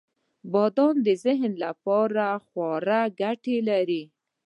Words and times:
•بادام 0.51 0.95
د 1.07 1.09
ذهن 1.25 1.51
لپاره 1.63 2.25
خورا 2.47 3.01
ګټور 3.21 3.69
دی. 3.89 4.03